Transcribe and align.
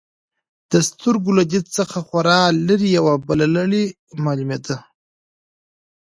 د 0.71 0.73
سترګو 0.89 1.31
له 1.37 1.43
دید 1.51 1.65
څخه 1.77 1.97
خورا 2.07 2.41
لرې، 2.67 2.89
یوه 2.97 3.13
بله 3.27 3.45
لړۍ 3.55 3.85
معلومېده. 4.23 4.77